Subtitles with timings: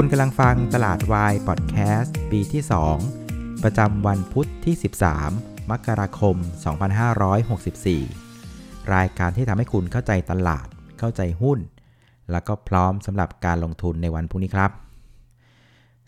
[0.00, 2.62] คุณกำลังฟังตลาดวายพอดแคสต์ปีที่
[3.12, 4.74] 2 ประจำวันพุทธที่
[5.22, 6.36] 13 มกราคม
[8.04, 10.66] 2564 รายการที่ทำให้คุณเข้าใจตลาด
[10.98, 11.58] เข้าใจหุ้น
[12.30, 14.70] แล้วก็พร้อมสำหรับการลงทุนในวันพรุ่งนี้ครับ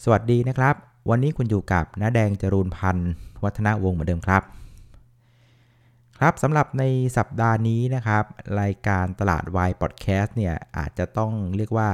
[0.04, 0.74] สวัสดีนะครับ
[1.10, 3.12] วันนี้คุณอยู่กับน้าแดงจรูนพันธ์
[3.44, 4.42] วัฒนวงศ์เหมือนเดิมครับ
[6.18, 6.84] ครับสำหรับใน
[7.16, 8.24] สัปดาห์นี้นะครับ
[8.60, 11.90] รายการตลาดวายพอดแคสต์เนี่ยอาจจะต้องเรียกว่า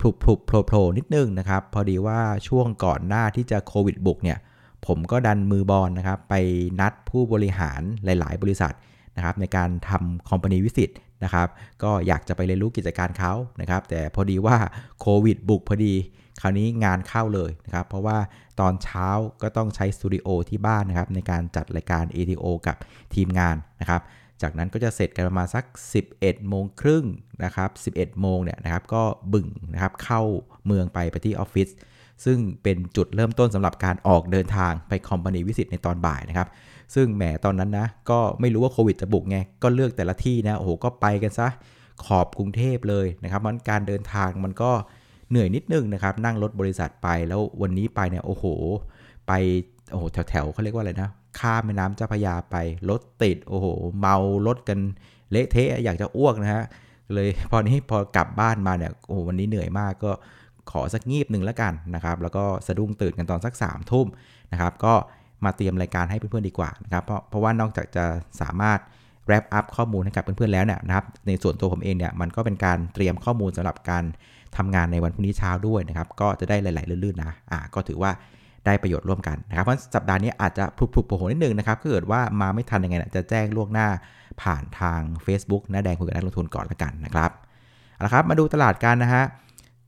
[0.00, 4.38] พลุบพลุบโผล่โผล่นิดนึงนะครับ พอดีว่าช่วงก่อนหน้าที่จะโควิดบุกเนี่ย
[4.86, 6.34] ผมก็ดันมือบอลนะครับ ไป
[6.80, 8.74] นัดผู้บริหารหลาย ๆ บริษัท
[9.16, 10.90] นะครับ ในการทำคอมพานีวิสิต
[11.24, 11.48] นะครับ
[11.82, 14.56] ก็อยากจะไปเรียนรู้กิจการเขานะครับ แต่พอดีว่า
[15.00, 15.94] โควิดบุกพอดี
[16.40, 18.18] คราวนี้งานเข้าเลยนะครับ เพราะว่า
[18.60, 19.08] ตอนเช้า
[19.42, 22.76] ก็ต้องใช้สตูดิโอที่บ้านนะครับ ในการจัดรายการ ATO กับ
[23.14, 24.02] ทีมงานนะครับ
[24.42, 25.64] จากนั้นก็จะเสร็จกันประมาณสัก
[26.06, 27.04] 11 โมงครึ่ง
[27.44, 29.02] นะครับ11 โมงเนี่ยนะครับก็
[29.32, 30.22] บึ่งนะครับเข้า
[30.66, 31.68] เมืองไปไปที่ออฟฟิศ
[32.24, 36.48] ซึ่งเป็นจุดเริ่มต้นสำหรับการออกเดินทางไปคอมพานีวิสิตในตอนบ่ายนะครับ
[36.94, 41.48] ซึ่งแหมตอนนั้นนะ ก็ไม่รู้ว่าโควิดจะบุกไง ก็เลือกแต่ละที่นะ โอ้โห ก็ไปกันซะ
[42.04, 44.70] ขอบกรุงเทพเลยนะครับมันการเดินทางมันก็
[45.30, 48.44] เหนื่อยนิดนึงนะครับ นั่งรถบริษัทไปแล้ววันนี้ไปเนี่ย โอ้โห
[49.28, 49.32] ไป
[49.90, 52.56] โอ้โห แถวๆเขาเรียกว่าอะไรนะ ข้ามแม่น้ำเจ้าพยาไป
[52.90, 53.66] รถติดโอ้โห
[54.00, 54.78] เมารถกัน
[55.30, 56.64] เละเทะอยากจะอ้วกนะฮะ
[57.14, 60.12] เลยพอนี้พอกลับบ้านมาเนี่ยโอ้โหวันนี้เหนื่อยมากก็
[60.70, 64.06] ขอสักงีบหนึ่งแล้วกันนะครับ แล้วก็สะดุ้งตื่นกันตอนสัก3ามทุ่ม
[64.52, 64.94] นะครับ ก็
[65.44, 68.04] มาเตรียมรายการให้เพื่อนๆดีกว่านะครับ เพราะเพราะว่านอกจากจะ
[68.40, 68.78] สามารถ
[69.26, 74.04] แรปอัพข้อมูลให้กับเพื่อนๆแล้วเนี่ยนะครับ ในส่วนตัวผมเองเนี่ยมันก็เป็นการเตรียมข้อมูลสำหรับการ
[74.56, 78.10] ทำงานในวันพรุ่งนี้เช้าด้วยนะครับ ก็จะได้หลายๆลื่นๆนะอ่าก็ถือว่า
[78.66, 83.88] ได้ประโยชน์ร่วมกันนะครับ เพราะสัปดาห์นี้อาจจะพลุบโผล่นิดนึงนะครับถ้าเกิดว่ามาไม่ทันยังไงจะแจ้งล่วงหน้า
[84.42, 87.30] ผ่านทาง Facebook นะแดงคุยกับนักลงทุนก่อนละกันนะครับ
[87.94, 89.24] เอาละครับมาดูตลาดกันนะฮะ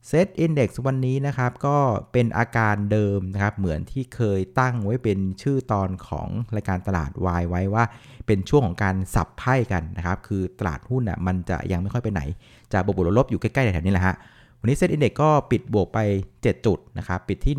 [0.07, 1.77] เซตอินดี x วันนี้นะครับก็
[2.11, 7.83] เป็นอาการเดิมนะครับเหมือนที่เคยตั้งไว้เป็นชื่อตอนของรายการตลาดวายไว้ว่า
[8.27, 12.21] เป็นช่วงของการสับไพ่กันนะครับคือตลาดหุ้นอะมันจะยังไม่ค่อยไปไหน
[12.73, 14.15] จะบวกลบอยู่ใกล้ๆแถวนี้แหละฮะ
[14.65, 15.99] วันนี้ SET Index ก็ปิดบวกไป
[16.31, 17.55] 7 จุดนะครับ ปิดที่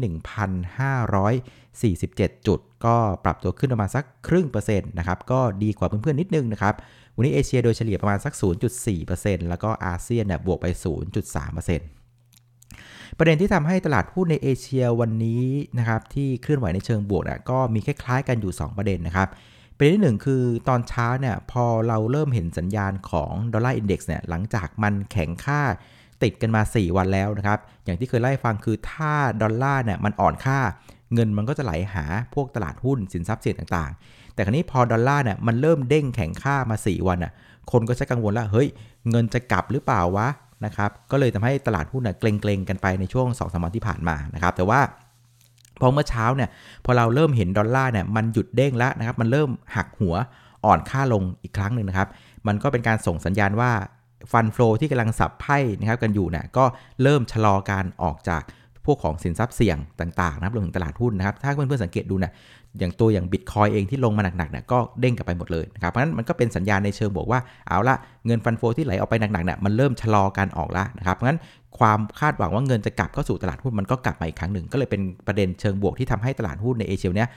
[1.93, 6.75] 1,547 จุด ก็ปรับตัวขึ้นประมาณสักครึ่งเปอร์เซ็นต์นะครับ ก็ดีกว่าเพื่อนๆนิดนึงนะครับ
[7.17, 8.35] วันนี้เอเชียโดยเฉลี่ยประมาณสัก
[8.91, 10.67] 0.4%แล้วก็อาเซียนเนี่ยบวกไป
[11.33, 15.45] 0.3%ประเด็นที่ทำให้ตลาดหุ้นในเอเชียวันนี้
[15.79, 19.29] นะครับที่เคลื่อนไหวในเชิงบวกนะก็มีคล้ายๆกันอยู่ 2 ประเด็นนะครับ
[19.77, 25.63] ประเด็นที่หนึ่งคือตอนเช้าเนี่ยพอเราเริ่มเห็นสัญญาณของดอลลาร์อินดี x เนี่ยหลังจากมันแข็งค่า
[26.25, 29.13] ติดกันมา 4 วันแล้วนะครับ อย่างที่เคยไล่ฟังคือถ้า
[29.43, 30.59] ดอลลาร์เนี่ยมันอ่อนค่า
[31.15, 32.05] เงินมันก็จะไหลหา
[32.35, 37.33] พวกตลาดหุ้นสินทรัพย์เสี่ยงต่างๆ แต่ครนี้พอดอลลาร์เนี่ยมันเริ่มเด้งแข็งค่ามา 4 วันอะ
[37.73, 38.69] คนก็จะกังวลแล้วเฮ้ย
[39.11, 40.29] เงินจะกลับหรือเปล่าวะ
[40.65, 44.81] นะครับ ก็เลยทำให้ตลาดหุ้นเกรงๆกันไปในช่วง2อสวันที่ผ่านมานะครับ แต่ว่า
[45.81, 46.49] พอเมื่อเช้าเนี่ย
[46.85, 50.15] พอเราเริ่มเห็นดอลลาร์เนี่ยมันหยุดเด้งแล้วนะครับ มันเริ่มหักหัว
[50.65, 52.09] อ่อนค่าลงอีกครั้งหนึ่งนะครับ
[52.47, 53.71] มันก็เป็นการส่งสัญญาณว่า
[54.33, 56.65] ฟันฟลอที่กำลังสับไพ่นะครับกันอยู่เนี่ยก็
[57.03, 58.43] เริ่มชะลอการออกจาก
[58.87, 62.33] พวกของสินทรัพย์เสี่ยงต่างๆนะครับรวมถึงตลาดหุ้นนะครับ ถ้าเพื่อนๆสังเกตดูนี่ย
[62.79, 67.97] อย่างตัวอย่างบิตคอยเองที่ลงมาหนักๆเนี่ยก็เด้งกลับไปหมดเลยนะครับ เพราะฉะนั้นมันก็เป็นสัญญาณในเชิงบอกว่าเอาละ
[68.27, 71.41] เงินฟันโฟที่ไหลออกไปหนักๆเนี่ยมันเริ่มชะลอการออกแล้วนะครับเพราะฉะนั้น
[71.79, 77.29] ความคาดหวังว่าเงินจะกลับเข้าสู่ตลาดหุ้นมันก็กลับมาอีกครั้งหนึ่ง ก็เลยเป็นประเด็นเชิงบวกที่ทำให้ตลาดหุ้นในเอเชียเนี่ย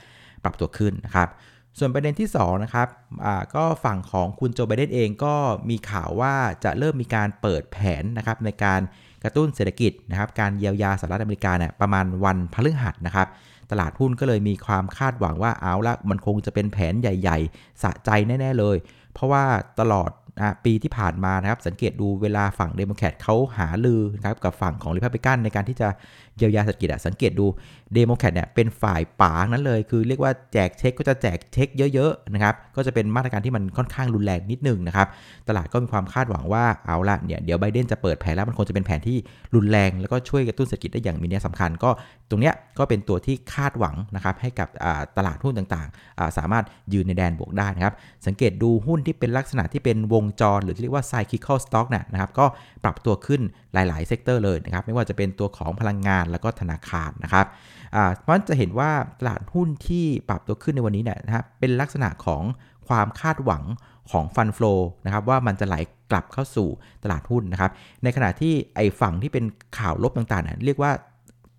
[0.44, 1.28] ปรับตัวขึ้นนะครับ
[1.78, 2.88] ส่วนประเด็นที่2นะครับ
[3.54, 5.34] ก็ฝั่งของคุณโจไบเดนเองก็
[5.70, 6.34] มีข่าวว่า
[6.64, 8.80] จะเริ่มมีการเปิดแผนนะครับในการ
[9.24, 13.28] กระตุ้นเศรษฐกิจนะครับการเยียวยาสหรัฐอเมริกาเนี่ยประมาณวันพฤหัสนะครับ
[13.70, 18.76] ตลาดหุ้นก็เลยมีความคาดหวังว่าเอาละมันคงจะเป็นแผนใหญ่ ๆ สะใจแน่ ๆ เลย
[19.14, 19.44] เพราะว่า
[19.80, 20.10] ตลอด
[20.64, 25.88] ปีที่ผ่านมานะครับสังเกตดูเวลาฝั่งเดโมแครตเขาหาลือนะครับกับฝั่งของริพับลิกันในการที่จะ
[26.36, 27.46] เยียวยาเศรษฐกิจอะสังเกตดู
[27.94, 35.08] เดโมแครตเนี่ยเป็นฝ่ายป๋านั่นเลย คือเรียกว่าแจกเช็คก็จะแจกเช็คเยอะๆนะครับก็จะเป็นมาตรการที่มันค่อนข้างรุนแรงนิดนึงนะครับ
[35.48, 39.16] ตลาดก็มีความคาดหวังว่าเอาละเนี่ยเดี๋ยวไบเดนจะเปิดแผนแล้วมันคงจะเป็นแผนที่
[39.54, 41.90] รุนแรงแล้วก็ช่วยกระตุ้นเศรษฐกิจได้อย่างมีนัยสำคัญ ก็
[42.30, 44.68] ตรงเนี้ยก็เป็นตัวที่คาดหวังนะครับให้กับ
[45.16, 47.94] ตลาดหุ้นต่างๆ สามารถยืนในแดนบวกได้นะครับ
[48.26, 52.46] สังเกตดูหุ้นที่เป็นลักษณะที่เป็นวงจร หรือที่เรียกว่า cyclical stock นะครับก็
[52.84, 53.40] ปรับตัวขึ้น
[53.74, 57.46] หลาย ๆ sector เลยนะครับไม่ว่าจะเป็นตัวของพลังงานแล้วก็ธนาคารนะครับ
[58.20, 58.90] เพราะจะเห็นว่า
[59.20, 62.42] ตลาดหุ้นที่ปรับตัวขึ้นในวันนี้เนี่ยนะครับเป็นลักษณะของ
[62.88, 63.64] ความคาดหวัง
[64.10, 65.76] ของ fund flow นะครับว่ามันจะไหล
[66.10, 66.68] กลับเข้าสู่
[67.04, 67.70] ตลาดหุ้นนะครับ
[68.02, 69.44] ในขณะที่ไอ้ฝั่งที่เป็น
[69.78, 70.92] ข่าวลบต่างๆเนี่ยเรียกว่า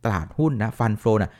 [0.05, 1.33] ตลาดหุ้นนะ fund flow นะ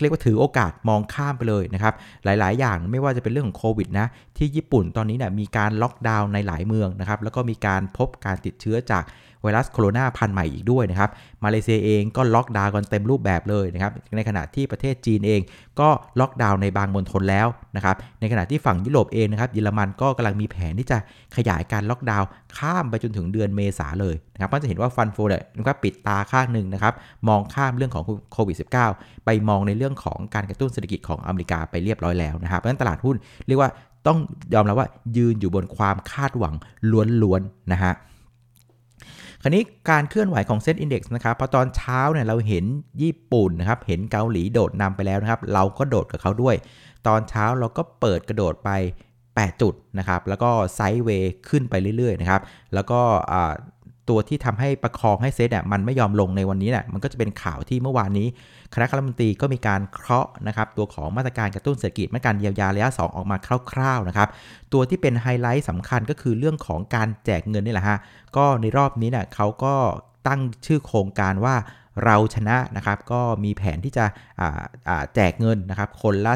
[0.00, 4.06] เรียกว่าถือโอกาสมองข้ามไปเลยนะครับ หลาย ๆ อย่างไม่ว่าจะเป็นเรื่องของโควิดนะ
[4.38, 9.04] ที่ญี่ปุ่นตอนนี้เนี่ยมีการล็อกดาวน์ในหลายเมืองนะครับ แล้วก็มีการพบการติดเชื้อจาก
[9.42, 11.10] ไวรัสโคโรนาพันธุ์ใหม่อีกด้วยนะครับ
[11.44, 15.40] มาเลเซียเองก็ล็อกดาวน์กันเต็มรูปแบบเลยนะครับในขณะที่ประเทศจีนเอง
[15.80, 15.88] ก็
[16.20, 17.46] ล็อกดาวน์ในบางมณฑลแล้ว
[17.76, 20.98] นะครับในขณะที่ฝั่งยุโรปเองนะครับเยอรมันก็กำลังมีแผนที่จะ
[21.36, 26.94] ขยายการล็อกดาวน์ข้ามไปจนถึงเดือนเมษาเลยนะครับก็จะเห็นว่า fund flow เนี่ยนะครับปิดตาข้างหนึ่งนะครับ
[27.28, 28.56] มองข้ามเรื่องของโควิด
[28.90, 33.70] -19 ไปมองในเรื่องของการกระตุ้นเศรษฐกิจของอเมริกาไปเรียบร้อยแล้วนะครับเพราะฉะนั้นตลาดหุ้นเรียกว่า
[34.06, 34.18] ต้อง
[34.54, 36.54] ยอมรับว่ายืนอยู่บนความคาดหวัง
[37.22, 37.92] ล้วนๆนะฮะ
[39.42, 42.64] คราวนี้การเคลื่อนไหวของเซ็นอินดี x นะครับพอตอนเช้าเนี่ยเราเห็น
[43.02, 46.56] ญี่ปุ่นนะครับเห็นเกาหลีโดดนำไปแล้วนะครับ เราก็โดดกับเขาด้วย
[47.06, 48.70] ตอนเช้าเราก็เปิดกระโดดไป
[49.16, 52.42] 8 จุดนะครับ แล้วก็ไซด์เวย์ขึ้นไปเรื่อยๆนะครับ
[52.74, 53.00] แล้วก็
[54.08, 58.26] ตัวที่ทำให้ประคองให้เซตเนี่ยมันไม่ยอมลงในวันนี้เนี่ยมันก็จะเป็นข่าวที่เมื่อวานนี้
[58.74, 63.36] คณะรัฐมนตรีก็มีการเคาะนะครับ ตัวของมาตรการกระตุ้นเศรษฐกิจมาตรการเยียวยาระยะ2ออกมา
[63.72, 64.28] คร่าวๆนะครับ
[64.72, 67.98] ตัวที่เป็นไฮไลท์สำคัญก็คือเรื่องของการแจกเงินนี่แหละฮะ
[68.36, 69.74] ก็ในรอบนี้เนี่ยเขาก็
[70.28, 71.56] ตั้งชื่อโครงการว่า
[72.04, 74.04] เราชนะนะครับก็มีแผนที่จะ
[75.14, 76.34] แจกเงินนะครับคนละ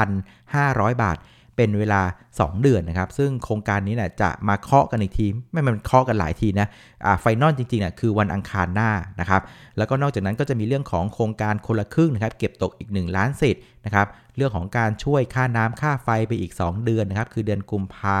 [0.00, 1.16] 3,500 บาท
[1.62, 2.02] เป็นเวลา
[2.36, 6.66] 2 เดือนนะครับ ซึ่งโครงการนี้นะจะมาเคาะกันอีกทีไม่มันเคาะกันหลายทีนะ
[7.20, 9.42] final จริงๆนะคือวันอังคารหน้านะครับ
[9.78, 14.06] แล้วก็นอกจากนั้นก็จะมีเรื่องของโครงการคนละครึ่งนะครับเก็บตกอีก 1 ล้านสิทธิ์นะครับ
[14.36, 18.18] เรื่องของการช่วยค่าน้ำค่าไฟไปอีก 2 เดือนนะครับคือเดือนกุมภา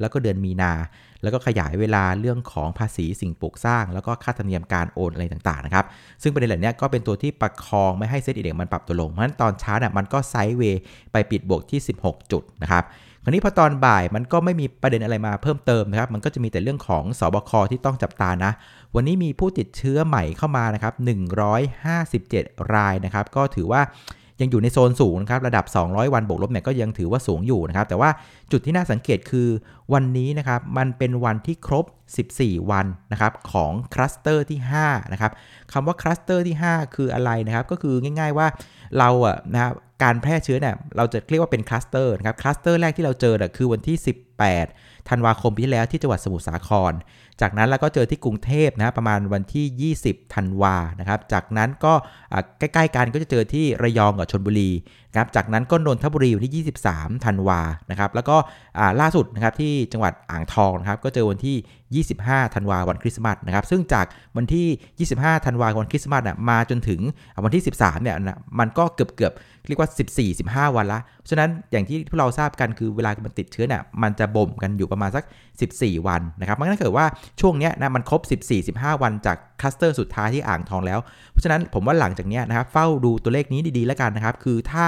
[0.00, 0.72] แล้วก็เดือนมีนา
[1.22, 5.84] แล้วก็ขยายเวลาเรื่องของภาษีสิ่งปลูกสร้าง แล้วก็ค่าธรรมเนียมการโอนอะไรต่างๆนะครับ
[6.22, 10.82] ซึ่งประเด็นเหล่านี้ก็เป็นตัวที่ประคองไม่ให้ SET Index มันปรับตัวลงเพราะฉะนั้นตอนเช้าเนี่ยมันก็ sideway
[11.12, 12.84] ไปปิดบวกที่ 16 จุดนะครับ
[13.24, 18.52] คราวนี้พอตอนบ่ายมันก็ไม่มีประเด็นอะไรมาเพิ่มเติมนะครับ มันก็จะมีแต่เรื่องของศบค.ที่ต้องจับตานะ
[18.94, 20.94] วันนี้มีผู้ติดเชื้อใหม่เข้ามานะครับ
[21.78, 23.82] 157 รายนะครับ ก็ถือว่า
[24.40, 28.10] ยังอยู่ในโซนสูงนะครับ ระดับ 200 วันบวกลบเนี่ยก็ยังถือว่าสูงอยู่นะครับ แต่ว่า
[28.52, 29.48] จุดที่น่าสังเกตคือ
[29.92, 31.84] วันนี้นะครับมันเป็นวันที่ครบ
[32.28, 35.32] 14 วันนะครับของคลัสเตอร์ที่5นะครับ
[35.72, 38.46] คำว่าคลัสเตอร์ที่ 5 คืออะไรนะครับ ก็คือง่ายๆว่า
[38.98, 43.96] เราอะนะครับการแพร่เชื้อเนี่ยเราจะเรียกว่าเป็นคลัสเตอร์นะครับคลัสเตอร์แรกที่เราเจอเนี่ยคือวันที่
[44.46, 46.92] 18 ธันวาคมปีที่แล้วที่จังหวัดสมุทรสาคร
[47.40, 51.92] จากนั้นแล้วก็เจอที่กรุงเทพนะประมาณวันที่ 20 ธันวานะครับ จากนั้นก็
[52.58, 54.70] ใกล้ๆกันก็จะเจอที่ระยองกับชนบุรี
[55.10, 57.60] นะครับจากนั้นก็นนทบุรีวันที่ 23 ธันวา
[57.90, 58.36] นะครับแล้วก็
[59.00, 64.06] ล่าสุดนะครับที่จังหวัดอ่างทองนะครับก็เจอวันที่ 25 ธันวาวันคริสต์มาสนะครับซึ่งจาก
[64.36, 67.00] วันที่ 25 ธันวาวันคริสต์มาสมาจนถึง
[67.44, 69.32] วันที่ 13เนี่ยนะมันก็เกือบเกือบ
[69.68, 69.90] เรียกว่า
[70.68, 71.00] 14-15 วันละ
[71.30, 75.24] ฉะนั้นอย่างที่พวกเราทราบกันคือเวลามันติดเชื้อเนี่ยมันจะบ่มกันอยู่ประมาณสัก
[75.64, 77.06] 14 วันนะครับมันก็เกิดว่า
[77.40, 78.20] ช่วงนี้นะมันครบ
[78.62, 80.98] 14-15 วันจากคลัสเตอร์สุดท้ายที่อ่างทองแล้ว
[81.30, 84.86] เพราะฉะนั้นผมว่าหลังจากนี้นะครับเฝ้าดูตัวเลขนี้ดีๆแล้วกันนะครับคือถ้า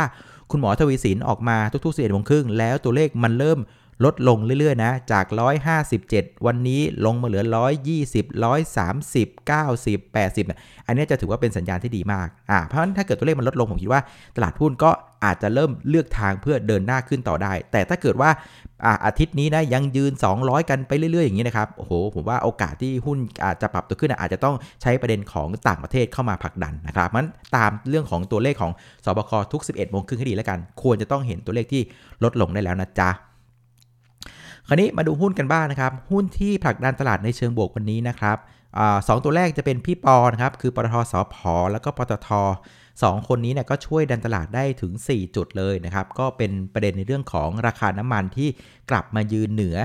[0.53, 3.59] คุณหมอทวีสินออกมาทุกๆ11โมงครึ่งแล้วตัวเลขมันเริ่ม
[4.05, 5.25] ลดลงเรื่อยๆนะจาก
[5.87, 7.45] 157 วันนี้ลงมาเหลือ
[7.89, 8.25] 120
[8.73, 14.03] 130 90 80 อันนี้จะถือว่าเป็นสัญญาณที่ดีมากอ่าเพราะฉะนั้นถ้าเกิดตัวเลขมันลดลงผมคิดว่า
[14.37, 14.91] ตลาดหุ้นก็
[15.25, 18.31] อาจจะเริ่มเลือกทางเพื่อเดินหน้าขึ้นต่อได้ แต่ถ้าเกิดว่า
[18.87, 27.27] อาอาทิตย์นี้นะยังยืน 200 กันไปเรื่อยๆ อย่างนี้นะครับโอ้โหผมว่าโอกาสที่หุ้นอาจจะปรับตัวขึ้นอาจจะต้องใช้ประเด็นของต่างประเทศเข้ามาผลักดันนะครับมัน
[27.57, 28.73] ตามเรื่องของตัวเลขของ
[29.05, 31.83] สบคทุก 11โมงครึ่งให้ดีแล้วกัน ควรจะต้องเห็นตัวเลขที่
[32.25, 33.11] ลดลงได้แล้วนะจ๊ะ
[34.69, 38.37] คราวนี้มาดูหุ้นกันบ้างนะครับ หุ้นที่ผลักดันตลาดในเชิงบวกวันนี้นะครับ
[39.09, 41.37] สองตัวแรกจะเป็นพี่ปอนะครับ คือปตทสพ
[41.73, 42.29] แล้วก็ปตท
[42.81, 48.49] 2 คนนี้เนี่ยก็ช่วยดันตลาดได้ถึง 4 จุดเลยนะครับ ก็เป็นประเด็นในเรื่องของราคาน้ำมันที่
[48.91, 49.77] กลับมายืนเหนือ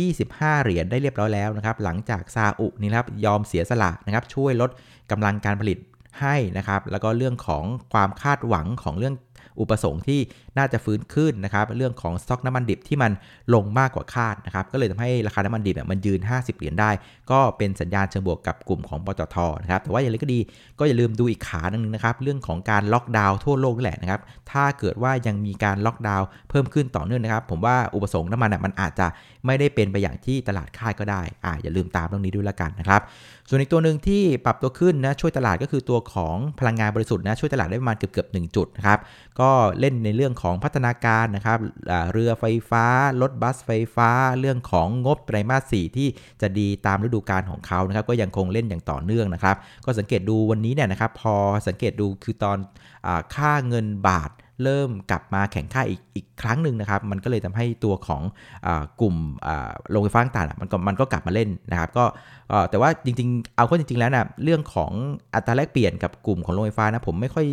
[0.00, 4.70] 25 เหรียญได้เรียบร้อยแล้วนะครับ หลังจากซาอุนี่ครับยอมเสียสละนะครับ ช่วยลด
[5.10, 5.78] กำลังการผลิต
[6.20, 9.14] ให้นะครับ แล้วก็เรื่องของความคาดหวังของเรื่อง
[9.60, 10.20] อุปสงค์ที่
[10.58, 13.12] น่าจะฟื้นขึ้นนะครับเรื่องของสต็อกน้ำมันดิบที่มัน
[13.54, 16.90] ลงมากกว่าคาดนะครับก็เลยทำให้ราคาน้ำมันดิบมันยืน 50 เหรียญได้
[17.30, 20.38] ก็เป็นสัญญาณเชิงบวกกับกลุ่มของปตทนะครับแต่ว่าอย่างไรก็ดี
[20.78, 29.06] ก็อย่าลืมดูอีกขาหนึ่งนะครับเรื่องของการล็อกดาวน์ทั่วโลกนี่แหละนะครับถ้าเกิดว่ายังมีการล็อกดาวน์เพิ่มขึ้นต่อเนื่องนะครับ ผมว่าอุปสงค์น้ำมันมันอาจจะ
[29.46, 33.02] ไม่ได้เป็นไปอย่างที่ตลาดคาดก็ได้อ่าอย่าลืมตามเรื่องนี้ด้วยละกันนะครับ
[33.52, 38.98] ส่วนอีกตัวหนึ่งที่ปรับตัวขึ้นนะช่วยตลาดก็คือตัวของพลังงานบริสุทธิ์นะช่วยตลาดได้ประมาณเกือบเกือบหจุดนะครับ
[39.40, 41.58] ก็เล่นในเรื่องของพัฒนาการนะครับ
[42.12, 42.84] เรือไฟฟ้า
[43.22, 46.08] รถบัสไฟฟ้า เรื่องของงบไตรมาสสี่ที่
[46.40, 51.34] จะดีตามฤดูกาลของเขานะครับก็ยังคงเล่นอย่างต่อเนื่องนะครับ ก็สังเกตดูวันนี้เนี่ยนะครับพอ
[51.66, 52.58] สังเกตดูคือตอน
[53.06, 54.30] อค่าเงินบาท
[54.64, 58.22] เริ่มกลับมาแข่งค่าอีกอีกครั้งหนึ่งนะครับ มันก็เลยทำให้ตัวของ
[58.66, 58.68] อ
[59.00, 59.14] กลุ่ม
[59.90, 62.04] โรงไฟฟ้าต่างๆมันก็มันก็กลับมาเล่นนะครับ ก็
[62.70, 64.92] แต่ว่าจริงๆ เอาเข้าจริงๆแล้วนะเรื่องของ
[65.34, 67.46] อัตราแลกเปลี่ยนกับกลุ่มของโรงไฟฟ้านะผมไม่ค่อย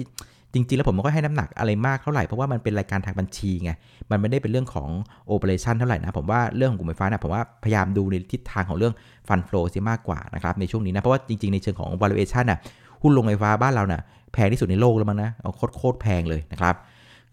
[0.53, 3.71] จริงๆ แล้วผมไม่ค่อยให้น้ำหนักอะไรมากเท่าไหร่ เพราะว่ามันเป็นรายการทางบัญชีไง
[4.11, 4.89] มันไม่ได้เป็นเรื่องของ
[5.27, 8.93] โอเปอเรชันเท่าไหร่นะ ผมว่าเรื่องของกลุ่มไฟฟ้านี่ยผมว่าพยายามดูในทิศทางของเรื่อง
[9.27, 12.59] ฟันฟลูซิมากกว่านะครับในช่วงนี้นะ เพราะว่าจริงๆ ในเชิงของ valuation น่ะ
[13.03, 14.01] หุ้นลงไฟฟ้าบ้านเราเนี่ย
[14.33, 16.75] แพงที่สุดในโลกแล้วมั้งนะเอาโคตรแพงเลยนะครับ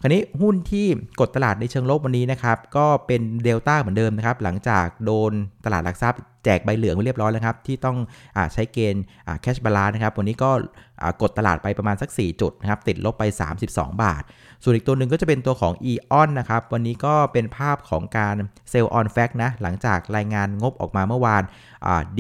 [0.05, 0.87] คราวนี้หุ้นที่
[1.21, 5.33] กดตลาดในเชิงลบวันนี้นะครับ ก็เป็นเดลต้าเหมือนเดิมนะครับ หลังจากโดน
[5.65, 7.97] ตลาดหลักทรัพย์แจกใบเหลืองไปเรียบร้อยแล้วครับ ที่ต้อง
[8.37, 9.05] ใช้เกณฑ์
[9.43, 10.51] cash balance นะครับ วันนี้ก็
[11.23, 13.25] กดตลาดไปประมาณสัก 4 จุดนะครับติดลบไป
[13.61, 14.23] 32 บาท
[14.63, 18.37] ส่วนอีกตัวหนึ่งก็จะเป็นตัวของ e ออนนะครับวันนี้ก็เป็นภาพของการ
[18.71, 21.43] sell on fact นะหลังจากรายงานงบออกมาเมื่อวาน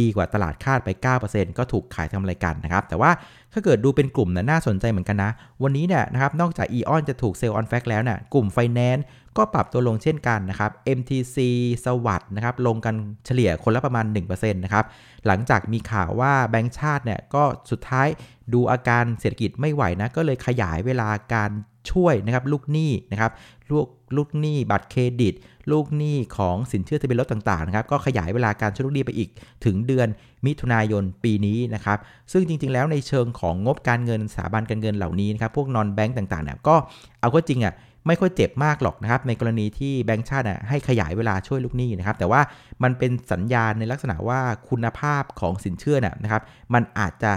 [0.00, 0.88] ดีกว่าตลาดคาดไป
[1.24, 3.10] 9%ก็ถูกขายทำกำไรกันนะครับแต่ว่า
[3.52, 5.30] ถ้าเกิดดูเป็นกลุ่มนะน่าสนใจเหมือนกันนะ
[5.62, 9.04] วันนี้เนี่ยนะครับนอกจาก e ออนจะถูกเซลล์ออนแฟกแล้วเนี่ยกลุ่มไฟแนนซ์
[9.38, 11.36] ก็ปรับตัวลงเช่นกันนะครับ MTC
[11.84, 12.94] สวัสด์นะครับลงกัน
[13.26, 14.84] เฉลี่ยคนละประมาณ1%นะครับ
[15.26, 18.08] หลังจากมีข่าวว่าแบงก์ชาติเนี่ยก็สุดท้าย
[18.52, 21.50] ดูอาการเศรษฐกิจไม่ไหวนะ ก็เลยขยายเวลาการ
[21.90, 23.32] ช่วยนะครับลูกหนี้นะครับ
[23.70, 23.86] ลูก
[24.16, 25.34] ลูกหนี้บัตรเครดิต
[25.72, 29.28] ลูกหนี้ของสินเชื่อทะเบียนรถต่างๆนะครับก็ขยายเวลาการช่วยลูกหนี้ไปอีก
[29.64, 30.08] ถึงเดือน
[30.46, 31.98] มิถุนายนปีนี้นะครับ
[32.32, 36.74] ซึ่งจริงๆ แล้วในเชิงของงบการเงินสถาบันการเงินเหล่านี้นะครับพวกนอนแบงก์ต่างๆเนี่ยก็
[37.20, 37.74] เอาก็จริงอะ
[38.06, 42.40] ไม่ค่อยเจ็บมากหรอกนะครับ ในกรณีที่แบงก์ชาติให้ขยายเวลาช่วยลูกหนี้นะครับ แต่ว่า
[42.82, 46.42] มันเป็นสัญญาณในลักษณะว่าคุณภาพของสินเชื่อนะครับ
[46.74, 47.32] มันอาจจะ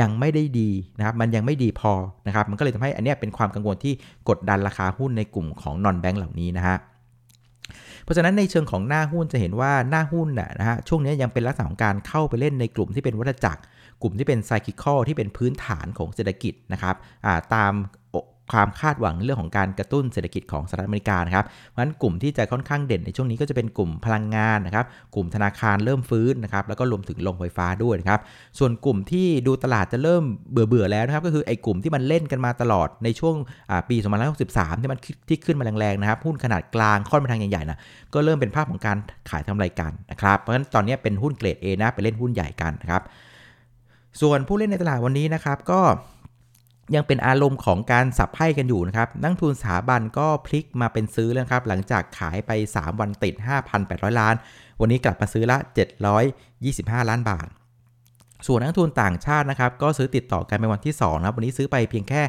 [0.00, 1.92] ยังไม่ได้ดีนะครับมันยังไม่ดีพอ
[2.26, 3.92] นะครับมันก็เลยทำให้อันนี้เป็นความกังวลที่
[4.28, 6.76] กดดันราคาหุ้นในกลุ่มของนอนแบงก์เหล่านี้นะฮะ
[8.04, 13.60] เพราะฉะนั้นในเชิงของหน้าหุ้นจะเห็นว่าหน้าหุ้นนะฮะช่วงนี้ยังเป็นลักษณะของการเข้าไปเล่นในกลุ่มที่เป็นวัฏจักร
[14.02, 16.96] กลุ่มที่เป็นไซคิคอลที่เป็นพื้นฐานของเศรษฐกิจนะครับ
[17.54, 17.72] ตาม
[18.52, 28.20] ความคาดหวังเรื่องของการกระตุ้นเศรษฐกิจของสหรัฐอเมริกานะครับเพราะฉะนั้นกลุ่มที่จะค่อนข้างเด่นในช่วงนี้ก็จะเป็นกลุ่มพลังงานนะครับ กลุ่มธนาคารเริ่มฟื้นนะครับ แล้วก็รวมถึงโรงไฟฟ้าด้วยนะครับ
[28.58, 30.22] ส่วนกลุ่มที่ดูตลาดจะเริ่ม
[30.52, 33.34] เบื่อเบื่อแล้วนะครับ ก็คือไอ้กลุ่มที่มันเล่นกันมาตลอดในช่วง
[33.88, 33.96] ปี
[34.38, 37.78] 2563ที่มันที่ขึ้นมาแรงๆนะครับ หุ้นขนาดกลางค่อนไปทางใหญ่ๆนะ
[38.14, 38.96] ก็เริ่มเป็นภาพของการ
[39.30, 43.02] ขายทำรายกันนะครับ เพราะฉะนั้นตอนนี้เป็นหุ้นเกรด A นะ ไปเล่นหุ้นใหญ่กันนะครับ
[44.20, 45.80] ส่วนผู้เล่นในตลาดวันนี้นะครับก็
[46.94, 53.34] ยังเป็นอารมณ์ของการสับไพ่กันอยู่นะครับ นักทุนสถาบันก็พลิกมาเป็นซื้อแล้วครับ หลังจากขายไป 3 วันติด
[53.76, 54.34] 5,800 ล้าน
[54.80, 55.56] วันนี้กลับมาซื้อละ
[56.32, 57.46] 725 ล้านบาท
[58.46, 62.22] ส่วนนักทุนต่างชาตินะครับก็ซื้อติดต่อกันเป็นวันที่2นะครับวันนี้ซื้อไปเพียงแค่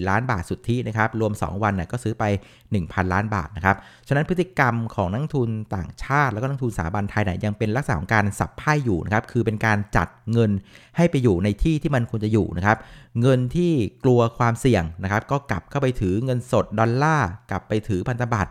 [0.00, 2.24] 124 ล้านบาทสุทธินะครับรวม 2 วันน่ยก็ซื้อไป
[2.68, 3.76] 1,000 ล้านบาทนะครับ
[4.08, 10.50] ฉะนั้นพฤติกรรมของนักทุนต่างชาติ แล้วก็นักทุนสถาบันไทยเนี่ยยังเป็นลักษณะของการสับไพ่อยู่นะครับคือเป็นการจัดเงิน
[10.96, 12.78] ให้ไปอยู่ในที่ที่มันควรจะอยู่นะครับ
[13.20, 13.72] เงินที่
[14.04, 18.50] กลัวความเสี่ยงนะครับก็กลับเข้าไปถือเงินสดดอลลาร์กลับไปถือพันธบัตร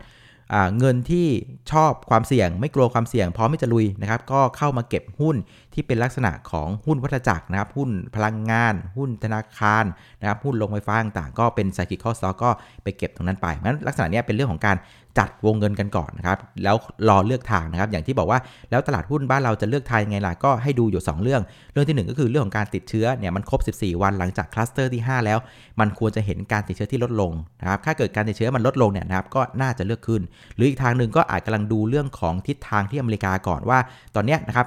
[0.78, 1.26] เงินที่
[1.72, 5.36] ชอบความเสี่ยง ไม่กลัวความเสี่ยงพร้อมที่จะลุยนะครับ ก็เข้ามาเก็บหุ้น
[5.74, 9.84] ที่เป็นลักษณะของหุ้นวัฏจักรนะครับ หุ้นพลังงาน หุ้นธนาคาร
[10.20, 12.50] นะครับ หุ้นลงไฟฟ้าต่างๆ ก็เป็นไซคิคอลสต็อกก็
[12.82, 14.76] ไปเก็บตรงนั้นไปงั้นลักษณะนี้เป็นเรื่องของการ
[15.18, 16.76] จัดวงเงินกันก่อนนะครับ แล้ว
[17.08, 18.38] รอเลือกทางนะครับ อย่างที่บอกว่า
[18.70, 21.42] แล้วตลาดหุ้นบ้านเราจะเลือกทางยังไงล่ะ ก็ให้ดูอยู่ 2 เรื่อง
[21.72, 25.38] เรื่องที่ 1 ก็คือเรื่องของการติดเชื้อเนี่ยมันครบ 14 วันหลังจากคลัสเตอร์ที่ 5 แล้ว
[25.80, 30.22] มันควรจะเห็นการติดเชื้อที่ลดลงนะครับ ถ้าเกิดการติดเชื้อมันลดลงเนี่ยนะครับ ก็น่าจะเลือกขึ้น
[30.56, 33.78] หรืออีกทางหนึ่งก็อาจกำลังดูเรื่องของทิศทางที่อเมริกาก่อนว่า
[34.14, 34.66] ตอนนี้นะครับ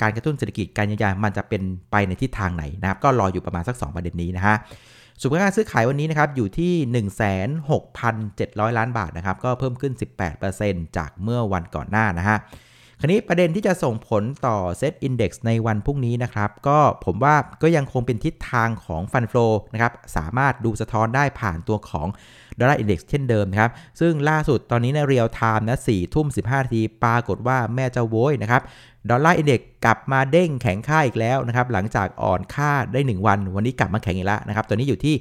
[0.00, 4.56] การกระตุ้นเศรษฐกิจการยายมันจะเป็นไปในทิศทางไหนนะครับ ก็รออยู่ประมาณสัก 2 ประเด็นนี้นะฮะ
[5.20, 6.72] สุขการซื้อขายวันนี้นะครับอยู่ที่
[7.54, 9.92] 16,700 ล้านบาทนะครับก็เพิ่มขึ้น
[10.44, 12.38] 18%จากเมื่อวันก่อนหน้านะฮะ
[13.00, 22.08] คราวนี้ประเด็นที่จะส่งผลต่อเซตอินดี x ในวันพรุ่งนี้นะครับ ก็ผมว่าก็ยังคงเป็นทิศทางของ fund flow นะครับสามารถดูสะท้อนได้ผ่านตัวของ
[22.58, 28.62] Dollar Index เช่นเดิมนะครับ ซึ่งล่าสุดตอนนี้ใน real time นะ4ทุ่ม15นาทีปรากฏว่าแม่เจ้าโว้ยนะครับ
[29.10, 35.14] Dollar Index กลับมาเด้งแข็งค่าอีกแล้วนะครับ หลังจากอ่อนค่าได้ 1 วัน วันนี้กลับมาแข็งอีกแล้วนะครับตัวนี้อยู่ที่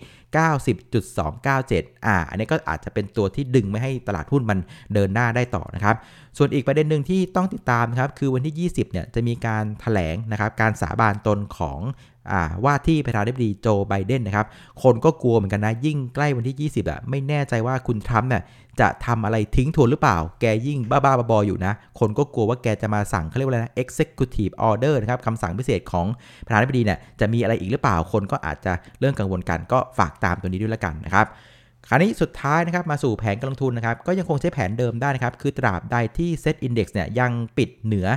[0.79, 4.59] 90.297 อ่า อันนี้ก็อาจจะเป็นตัวที่ดึงไม่ให้ตลาดหุ้นมัน
[4.93, 5.95] เดินหน้าได้ต่อนะครับ
[6.37, 11.79] ส่วนอีกประเด็นหนึ่งที่ต้องติดตามนะครับ คือวันที่ 20 เนี่ยจะมีการถแถลงนะครับ การสาบานตนของ
[12.65, 14.47] ว่าที่ประธานาธิบดีโจไบเดนนะครับ
[14.83, 18.43] คนก็กลัวเหมือนกันนะ ยิ่งใกล้วันที่ 20อะไม่แน่ใจว่าคุณทรัมป์เนี่ย
[18.81, 26.05] จะทำอะไรทิ้งทวนหรือเปล่า แกยิ่งบ้าๆบออยู่นะ คนก็กลัวว่าแกจะมาสั่งเขาเรียกว่าอะไรนะ executive order นะครับคำสั่งพิเศษของ
[26.45, 31.27] ประธานาธิบดีเนี่ยจะมีอะไรอีกหรือเปล่า คนก็อาจจะเรื่องกังวลกันก็ฝากตามตัวนี้ด้วยละกันนะครับ
[31.87, 38.07] คราวนี้สุดท้ายนะครับมาสู่แผนการลงทุนนะครับก็ยังคงใช้แผนเดิมได้นะครับ คือตราบใดที่ Set Index เนี่ยยังปิดเหนือ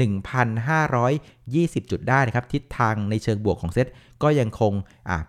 [0.00, 3.86] 1,520 จุดได้นะครับ ทิศทางในเชิงบวกของเซ็ต
[4.22, 4.72] ก็ยังคง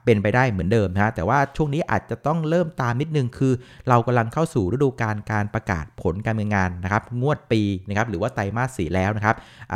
[0.06, 3.54] เป็นไปได้เหมือนเดิมนะแต่ว่าช่วงนี้อาจจะต้องเริ่มตามนิดนึงคือ
[3.90, 9.36] เรากำลังเข้าสู่ฤดูการการประกาศผลการเงินงานนะครับ งวดปีนะครับหรือว่าไตรมาสสี่แล้วนะครับ
[9.74, 9.76] อ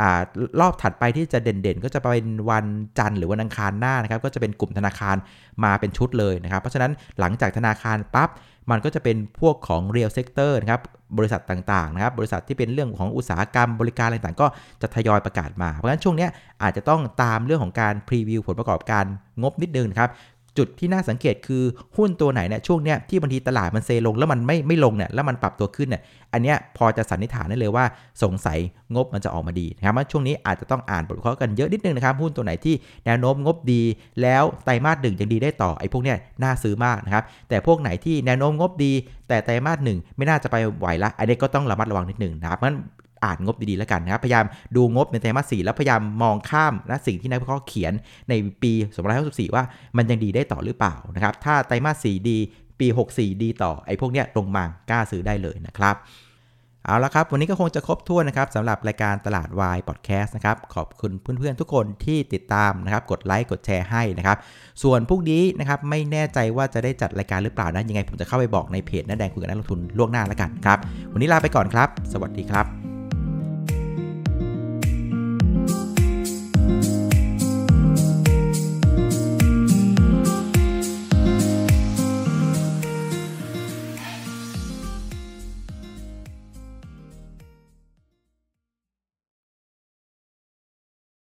[0.60, 2.66] รอบถัดไปที่จะเด่นๆ ก็จะเป็นวัน
[2.98, 5.16] จันทร์หรือวันอังคารหน้านะครับ ก็จะเป็นกลุ่มธนาคาร
[5.64, 8.30] มาเป็นชุดเลยนะครับ เพราะฉะนั้นหลังจากธนาคารปั๊บ
[8.70, 10.82] มันก็จะเป็นพวกของ real sector นะครับ
[11.18, 14.46] บริษัทต่างๆนะครับบริษัทที่เป็นเรื่องของอุตสาหกรรมบริการอะไรต่างๆก็
[14.82, 16.28] จะทยอยประกาศมา เพราะฉะนั้นช่วงนี้
[16.62, 19.04] อาจจะต้องตามเรื่องของการพรีวิวผลประกอบการ
[19.42, 20.10] งบนิดนึงนะครับ
[20.58, 21.62] จุดที่น่าสังเกตคือ
[21.96, 26.02] หุ้นตัวไหนเนี่ยช่วงเนี้ยที่บางทีตลาดมันเซลงแล้วมันไม่ไม่ลงเนี่ยแล้วมันปรับตัวขึ้นเนี่ย
[26.32, 27.84] อันเนี้ยพอจะสันนิษฐานได้เลยว่า
[28.22, 28.58] สงสัย
[28.94, 32.74] งบมันจะออกมาดีนะครับช่วงนี้อาจจะต้องอ่านบทวิเคราะห์กันเยอะนิดนึงนะครับหุ้นตัวไหนที่
[33.06, 33.82] แนวโน้มงบดี
[34.22, 38.92] แล้วไตรมาสหนึ่งยังดีได้ต่อไอ้พวกเนี้ยน่าซื้อมากนะครับแต่พวกไหนที่แนวโน้มงบดี
[39.28, 42.74] แต่ไตรมาสหนึ่งไม่น่าจะไปไหวละอันนี้ก็ต้องระมัดระวังนิดนึงนะครับมัน
[43.24, 44.44] อ่านงบดีๆแล้วกันนะครับพยายาม
[44.76, 47.92] ดูงบในไตรมาสสี่แล้วพยายามมองข้ามนะสิ่งที่นักวิเคราะห์เขียน
[48.28, 48.72] ในปี
[49.14, 49.64] 2564ว่า
[49.96, 52.38] มันยังดีได้ต่อหรือเปล่านะครับถ้าไตรมาสสี่ดี
[52.80, 55.96] ปี 64 ดีต่อไอ้พวกเนี้ยลงมากล้าซื้อได้เลยนะครับ
[56.84, 64.38] เอาละครับ วันนี้ก็คงจะครบถ้วนนะครับสำหรับรายการตลาดวายพอดแคสต์นะครับ ขอบคุณเพื่อนๆทุกคนที่ติดตามนะครับ กดไลค์กดแชร์ให้นะครับ
[64.82, 70.78] ส่วนพวกนี้นะครับไม่แน่ใจว่าจะได้จัดรายการหรือเปล่านะยังไงผมจะเข้าไปบอกในเพจน้าแดงคุยกับนักลงทุนล่วงหน้าแล้วกันครับ
[71.12, 72.89] วันนี้ลาไปก่อนครับ สวัสดีครับ